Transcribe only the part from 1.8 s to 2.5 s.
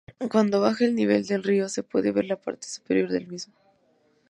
puede ver la